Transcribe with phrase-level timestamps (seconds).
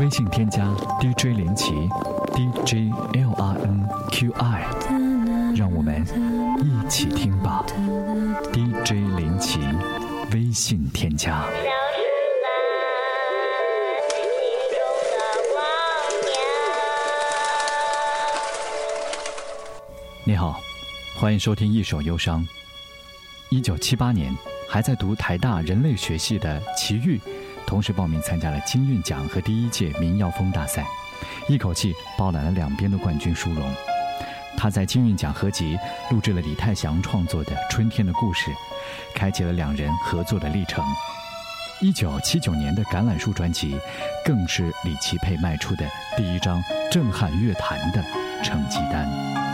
[0.00, 0.64] 微信添加
[1.00, 1.72] DJ 林奇
[2.34, 4.64] ，DJ L R N Q I，
[5.54, 6.02] 让我们
[6.62, 7.64] 一起听吧。
[8.52, 9.60] DJ 林奇，
[10.32, 11.44] 微信添加。
[20.24, 20.58] 你好，
[21.18, 22.40] 欢迎收听《一首忧伤》。
[23.50, 24.34] 一九七八年，
[24.66, 27.20] 还在读台大人类学系的齐豫，
[27.72, 30.86] 同时报名参加了金韵奖和第一届民谣风大赛，
[31.48, 33.74] 一口气包揽了两边的冠军殊荣。
[34.58, 35.78] 他在金韵奖合集
[36.10, 38.50] 录制了李泰祥创作的《春天的故事》，
[39.14, 40.84] 开启了两人合作的历程。
[41.80, 43.74] 一九七九年的《橄榄树》专辑，
[44.22, 48.04] 更是李奇佩迈出的第一张震撼乐坛的
[48.44, 49.51] 成绩单。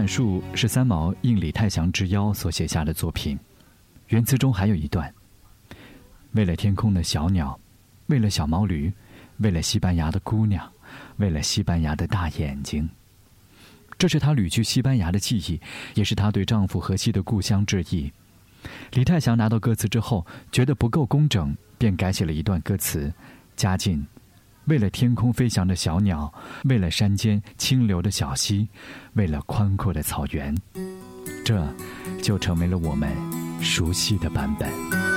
[0.00, 3.38] 榄树是三毛应李泰祥之邀所写下的作品，
[4.08, 5.12] 原词中还有一段
[6.32, 7.60] ：“为了天空的小鸟，
[8.06, 8.90] 为了小毛驴，
[9.40, 10.66] 为了西班牙的姑娘，
[11.18, 12.88] 为了西班牙的大眼睛。”
[13.98, 15.60] 这是她旅去西班牙的记忆，
[15.92, 18.10] 也是她对丈夫荷西的故乡致意。
[18.92, 23.12] 李泰祥拿到歌词之后，觉得不够工整，便改写了一段歌词，
[23.54, 24.02] 加进。
[24.70, 26.32] 为了天空飞翔的小鸟，
[26.62, 28.68] 为了山间清流的小溪，
[29.14, 30.56] 为了宽阔的草原，
[31.44, 31.66] 这
[32.22, 33.10] 就成为了我们
[33.60, 35.09] 熟悉的版本。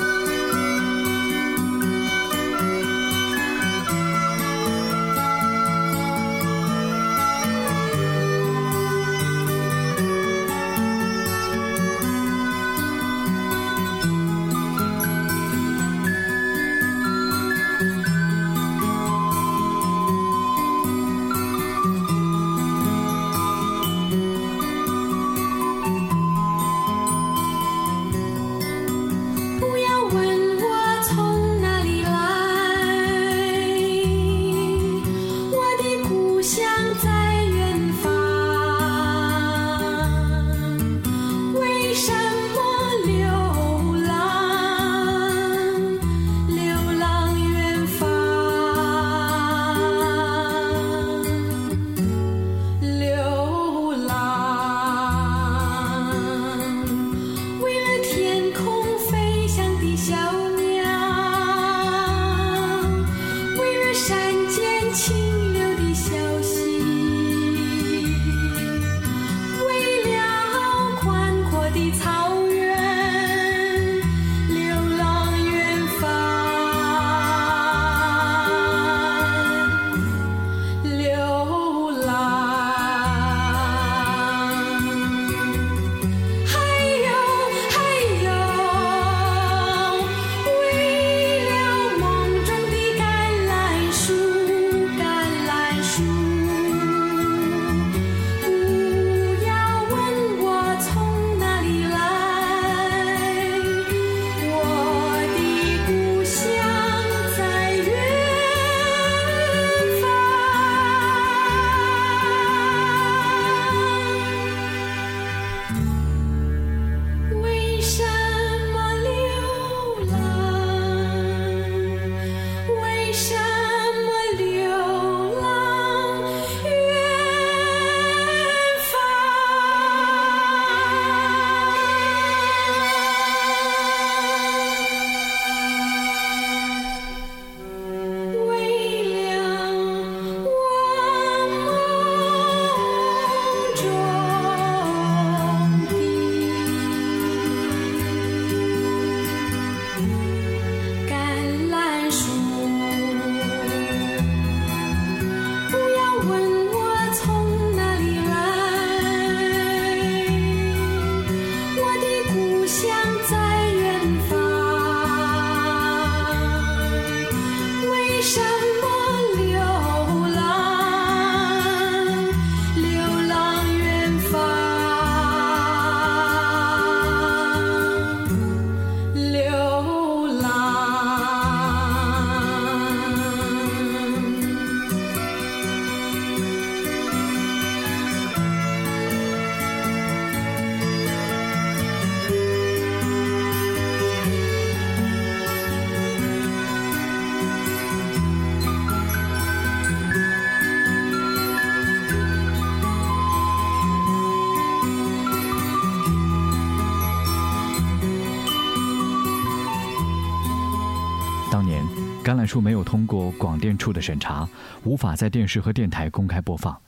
[212.23, 214.47] 橄榄树没有通过广电处的审查，
[214.85, 216.79] 无法在电视和电台公开播放。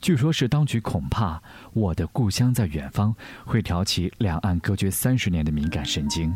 [0.00, 1.36] 据说是当局恐怕
[1.74, 3.14] 《我的故乡在远方》
[3.44, 6.34] 会挑起两岸隔绝三十年的敏感神经，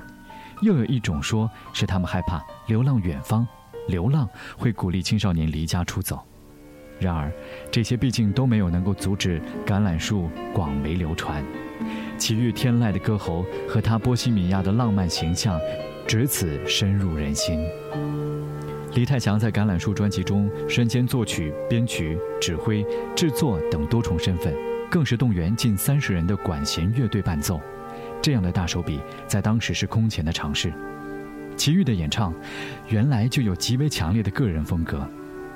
[0.61, 3.47] 又有一种说是他们害怕流浪远方，
[3.89, 4.29] 流浪
[4.59, 6.21] 会鼓励青少年离家出走。
[7.01, 7.33] 然而，
[7.71, 11.43] 这些毕竟都没有能够阻止橄榄树广为流传。
[12.19, 15.59] 奇遇天籁的歌喉和他波西米亚的浪漫形象，
[16.07, 17.59] 至此深入人心。
[18.95, 22.85] 李泰祥在《橄榄树》专辑中身兼作曲、编曲、指挥、
[23.17, 24.55] 制作等多重身份，
[24.91, 27.61] 更是动员近三十人的管弦乐队伴奏。
[28.21, 30.73] 这样的大手笔，在当时是空前的尝试。
[31.57, 32.35] 齐豫的演唱，
[32.89, 35.09] 原来就有极为强烈的个人风格。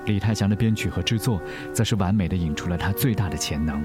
[0.06, 1.40] 李泰祥的编曲和制作，
[1.72, 3.82] 则是完美的引出了他最大的潜能，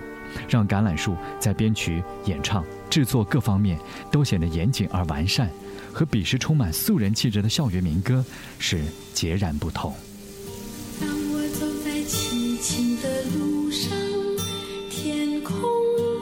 [0.48, 3.77] 让《橄榄树》在编曲、演唱、制作各方面
[4.12, 5.50] 都显得严谨而完善。
[5.94, 8.24] 和彼时充满素人气质的校园民歌
[8.60, 8.82] 是
[9.14, 9.94] 截然不同。
[11.00, 13.90] 当我走在凄清的路上，
[14.90, 15.56] 天空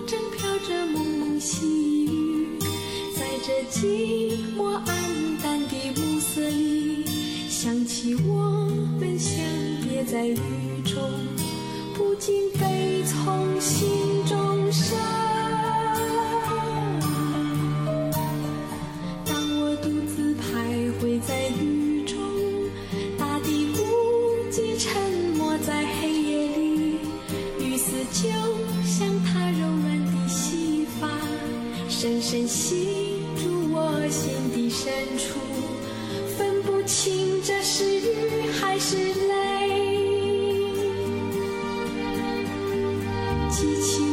[0.07, 2.59] 正飘着蒙蒙细雨，
[3.15, 7.05] 在这寂寞暗淡的暮色里，
[7.49, 8.67] 想起我
[8.99, 9.35] 们相
[9.87, 10.37] 别在雨
[10.83, 10.97] 中，
[11.95, 13.87] 不禁悲从心
[43.49, 44.08] 记起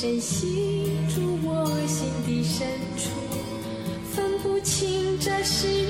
[0.00, 3.10] 深深吸住我心底深处，
[4.14, 5.87] 分不清这是。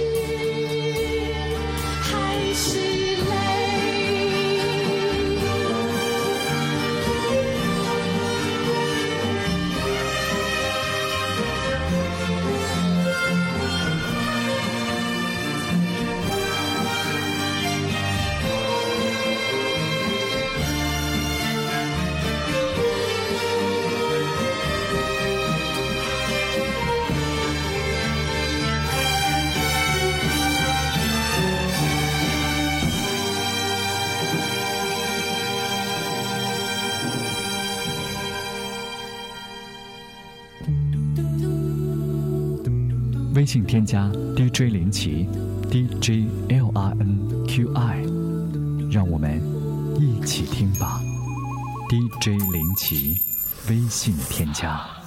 [43.39, 45.25] 微信添加 DJ 林奇
[45.71, 48.03] ，DJ L R N Q I，
[48.91, 49.41] 让我们
[49.97, 51.01] 一起听吧。
[51.89, 53.17] DJ 林奇，
[53.71, 54.98] 微信添加。